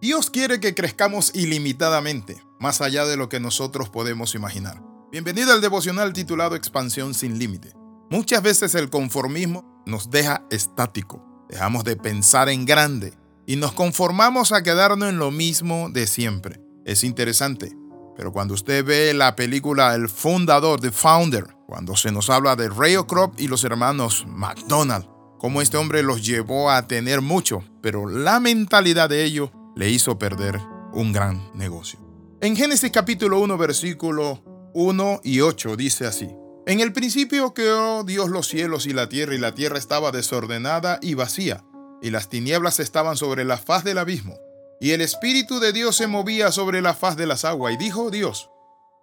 [0.00, 4.82] Dios quiere que crezcamos ilimitadamente, más allá de lo que nosotros podemos imaginar.
[5.10, 7.72] Bienvenido al devocional titulado Expansión sin límite.
[8.10, 13.14] Muchas veces el conformismo nos deja estático, dejamos de pensar en grande
[13.46, 16.60] y nos conformamos a quedarnos en lo mismo de siempre.
[16.84, 17.74] Es interesante,
[18.16, 22.68] pero cuando usted ve la película El Fundador, The Founder, cuando se nos habla de
[22.68, 25.06] Ray Kroc y los hermanos McDonald,
[25.38, 30.18] cómo este hombre los llevó a tener mucho, pero la mentalidad de ellos le hizo
[30.18, 30.58] perder
[30.92, 32.00] un gran negocio.
[32.40, 36.34] En Génesis capítulo 1, versículo 1 y 8 dice así.
[36.66, 40.98] En el principio creó Dios los cielos y la tierra, y la tierra estaba desordenada
[41.02, 41.62] y vacía,
[42.02, 44.38] y las tinieblas estaban sobre la faz del abismo,
[44.80, 48.10] y el Espíritu de Dios se movía sobre la faz de las aguas, y dijo
[48.10, 48.50] Dios,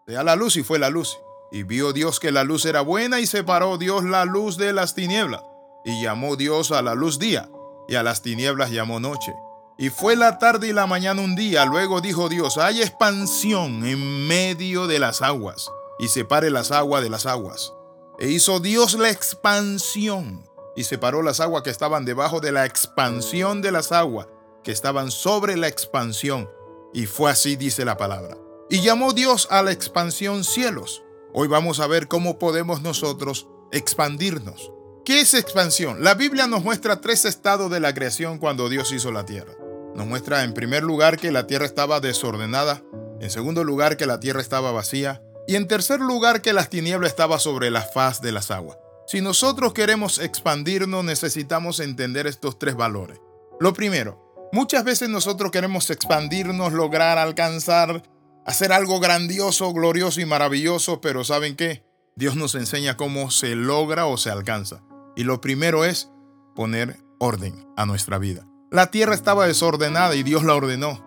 [0.08, 1.18] sea la luz, y fue la luz.
[1.52, 4.96] Y vio Dios que la luz era buena, y separó Dios la luz de las
[4.96, 5.44] tinieblas,
[5.86, 7.48] y llamó Dios a la luz día,
[7.88, 9.34] y a las tinieblas llamó noche.
[9.78, 14.28] Y fue la tarde y la mañana un día, luego dijo Dios, hay expansión en
[14.28, 17.74] medio de las aguas, y separe las aguas de las aguas.
[18.20, 23.62] E hizo Dios la expansión, y separó las aguas que estaban debajo de la expansión
[23.62, 24.28] de las aguas
[24.64, 26.50] que estaban sobre la expansión.
[26.94, 28.38] Y fue así, dice la palabra.
[28.70, 31.04] Y llamó Dios a la expansión cielos.
[31.34, 34.72] Hoy vamos a ver cómo podemos nosotros expandirnos.
[35.04, 36.04] ¿Qué es expansión?
[36.04, 39.54] La Biblia nos muestra tres estados de la creación cuando Dios hizo la tierra.
[39.96, 42.82] Nos muestra en primer lugar que la tierra estaba desordenada,
[43.20, 47.12] en segundo lugar que la tierra estaba vacía y en tercer lugar que las tinieblas
[47.12, 48.78] estaban sobre la faz de las aguas.
[49.08, 53.20] Si nosotros queremos expandirnos necesitamos entender estos tres valores.
[53.60, 58.04] Lo primero, Muchas veces nosotros queremos expandirnos, lograr, alcanzar,
[58.46, 61.84] hacer algo grandioso, glorioso y maravilloso, pero ¿saben qué?
[62.16, 64.84] Dios nos enseña cómo se logra o se alcanza.
[65.16, 66.12] Y lo primero es
[66.56, 68.48] poner orden a nuestra vida.
[68.74, 71.00] La tierra estaba desordenada y Dios la ordenó.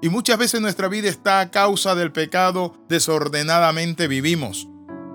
[0.00, 4.68] Y muchas veces nuestra vida está a causa del pecado, desordenadamente vivimos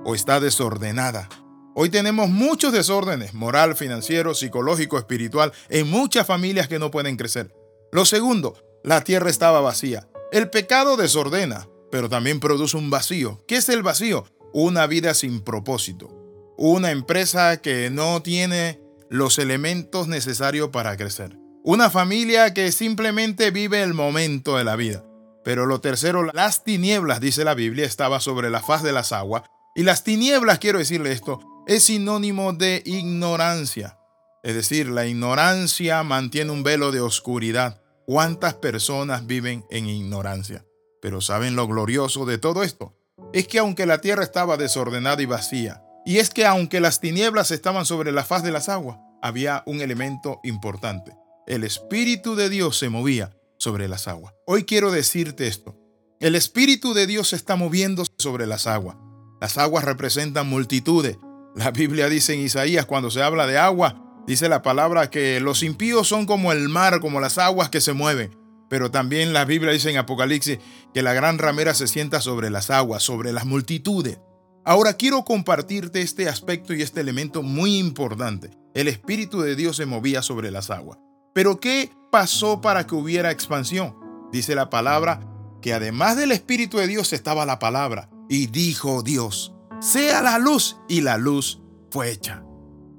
[0.03, 1.29] o está desordenada.
[1.73, 7.55] Hoy tenemos muchos desórdenes, moral, financiero, psicológico, espiritual, en muchas familias que no pueden crecer.
[7.93, 10.09] Lo segundo, la tierra estaba vacía.
[10.33, 13.41] El pecado desordena, pero también produce un vacío.
[13.47, 14.25] ¿Qué es el vacío?
[14.51, 16.09] Una vida sin propósito.
[16.57, 21.42] Una empresa que no tiene los elementos necesarios para crecer.
[21.65, 25.01] Una familia que simplemente vive el momento de la vida.
[25.45, 29.43] Pero lo tercero, las tinieblas, dice la Biblia, estaba sobre la faz de las aguas.
[29.73, 33.97] Y las tinieblas, quiero decirle esto, es sinónimo de ignorancia.
[34.43, 37.81] Es decir, la ignorancia mantiene un velo de oscuridad.
[38.05, 40.65] ¿Cuántas personas viven en ignorancia?
[41.01, 42.93] Pero ¿saben lo glorioso de todo esto?
[43.31, 47.51] Es que aunque la tierra estaba desordenada y vacía, y es que aunque las tinieblas
[47.51, 51.22] estaban sobre la faz de las aguas, había un elemento importante.
[51.47, 54.33] El Espíritu de Dios se movía sobre las aguas.
[54.47, 55.77] Hoy quiero decirte esto.
[56.19, 58.97] El Espíritu de Dios se está moviendo sobre las aguas.
[59.41, 61.17] Las aguas representan multitudes.
[61.55, 65.63] La Biblia dice en Isaías cuando se habla de agua, Dice la palabra que los
[65.63, 68.37] impíos son como el mar, como las aguas que se mueven.
[68.69, 70.59] Pero también la Biblia dice en Apocalipsis
[70.93, 74.19] que la gran ramera se sienta sobre las aguas, sobre las multitudes.
[74.63, 78.51] Ahora quiero compartirte este aspecto y este elemento muy importante.
[78.73, 80.99] El Espíritu de Dios se movía sobre las aguas.
[81.33, 83.95] Pero ¿qué pasó para que hubiera expansión?
[84.31, 85.21] Dice la palabra
[85.61, 88.09] que además del Espíritu de Dios estaba la palabra.
[88.29, 90.77] Y dijo Dios, sea la luz.
[90.87, 92.43] Y la luz fue hecha.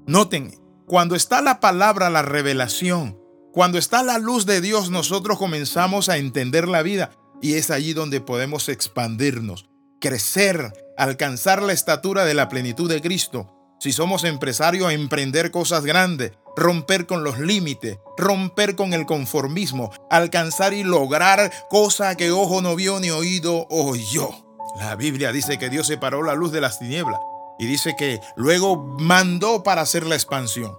[0.07, 0.53] Noten,
[0.85, 3.19] cuando está la palabra, la revelación,
[3.51, 7.93] cuando está la luz de Dios, nosotros comenzamos a entender la vida y es allí
[7.93, 9.69] donde podemos expandirnos,
[9.99, 13.54] crecer, alcanzar la estatura de la plenitud de Cristo.
[13.85, 20.73] Si somos empresarios, emprender cosas grandes, romper con los límites, romper con el conformismo, alcanzar
[20.73, 24.31] y lograr cosas que ojo no vio ni oído oyó.
[24.79, 27.19] La Biblia dice que Dios separó la luz de las tinieblas
[27.59, 30.75] y dice que luego mandó para hacer la expansión.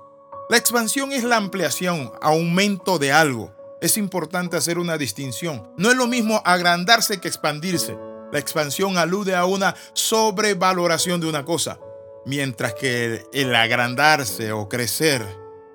[0.50, 3.54] La expansión es la ampliación, aumento de algo.
[3.80, 5.70] Es importante hacer una distinción.
[5.76, 7.96] No es lo mismo agrandarse que expandirse.
[8.32, 11.78] La expansión alude a una sobrevaloración de una cosa,
[12.26, 15.24] mientras que el agrandarse o crecer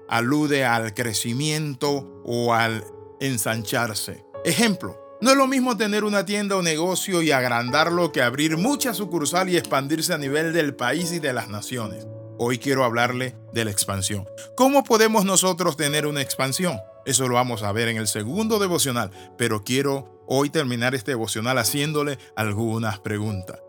[0.08, 2.84] alude al crecimiento o al
[3.20, 4.26] ensancharse.
[4.44, 8.98] Ejemplo, no es lo mismo tener una tienda o negocio y agrandarlo que abrir muchas
[8.98, 12.06] sucursales y expandirse a nivel del país y de las naciones.
[12.38, 14.28] Hoy quiero hablarle de la expansión.
[14.56, 16.80] ¿Cómo podemos nosotros tener una expansión?
[17.06, 21.58] Eso lo vamos a ver en el segundo devocional, pero quiero hoy terminar este devocional
[21.60, 23.60] haciéndole algunas preguntas.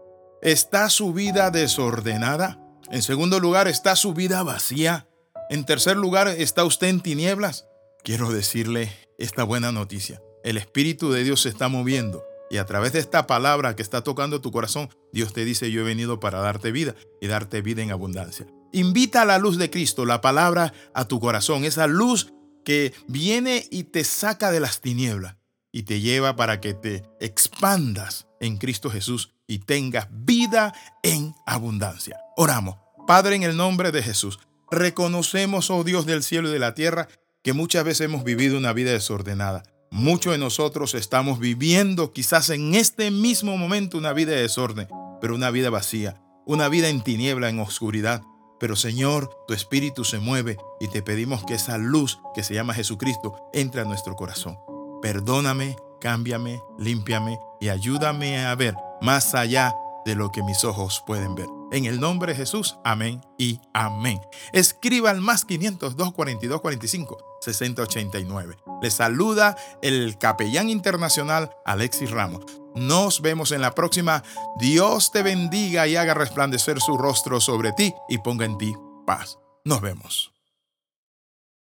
[0.40, 2.61] ¿Está su vida desordenada?
[2.92, 5.08] En segundo lugar, ¿está su vida vacía?
[5.48, 7.64] En tercer lugar, ¿está usted en tinieblas?
[8.04, 10.20] Quiero decirle esta buena noticia.
[10.44, 12.22] el Espíritu de Dios se está moviendo.
[12.50, 15.80] Y a través de esta palabra que está tocando tu corazón, Dios te dice, yo
[15.80, 18.46] he venido para darte vida y darte vida en abundancia.
[18.72, 23.66] Invita a la luz de Cristo, la palabra, a tu corazón, esa luz que viene
[23.70, 25.36] y te saca de las tinieblas
[25.72, 32.18] y te lleva para que te expandas en Cristo Jesús y tengas vida en abundancia.
[32.36, 32.81] Oramos.
[33.06, 34.38] Padre, en el nombre de Jesús,
[34.70, 37.08] reconocemos, oh Dios del cielo y de la tierra,
[37.43, 39.64] que muchas veces hemos vivido una vida desordenada.
[39.90, 44.88] Muchos de nosotros estamos viviendo quizás en este mismo momento una vida de desorden,
[45.20, 48.22] pero una vida vacía, una vida en tiniebla, en oscuridad.
[48.58, 52.75] Pero Señor, tu espíritu se mueve y te pedimos que esa luz que se llama
[52.75, 54.56] Jesucristo entre a nuestro corazón.
[55.02, 59.75] Perdóname, cámbiame, límpiame y ayúdame a ver más allá
[60.06, 61.48] de lo que mis ojos pueden ver.
[61.72, 64.20] En el nombre de Jesús, amén y amén.
[64.52, 68.56] Escriba al más 502 42 45 60 89.
[68.82, 72.44] Le saluda el capellán internacional Alexis Ramos.
[72.74, 74.22] Nos vemos en la próxima.
[74.58, 78.74] Dios te bendiga y haga resplandecer su rostro sobre ti y ponga en ti
[79.06, 79.38] paz.
[79.64, 80.32] Nos vemos.